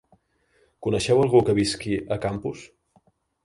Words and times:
Coneixes 0.87 1.21
algú 1.25 1.43
que 1.51 1.57
visqui 1.61 1.95
a 2.17 2.21
Campos? 2.27 2.69